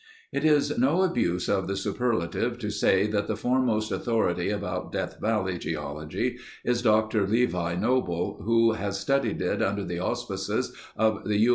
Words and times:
It 0.33 0.43
is 0.43 0.75
no 0.79 1.03
abuse 1.03 1.47
of 1.47 1.67
the 1.67 1.75
superlative 1.75 2.57
to 2.57 2.71
say 2.71 3.05
that 3.05 3.27
the 3.27 3.35
foremost 3.35 3.91
authority 3.91 4.49
upon 4.49 4.89
Death 4.89 5.17
Valley 5.21 5.59
geology 5.59 6.39
is 6.65 6.81
Doctor 6.81 7.27
Levi 7.27 7.75
Noble, 7.75 8.41
who 8.43 8.71
has 8.71 8.99
studied 8.99 9.43
it 9.43 9.61
under 9.61 9.85
the 9.85 9.99
auspices 9.99 10.75
of 10.97 11.25
the 11.25 11.37
U. 11.37 11.49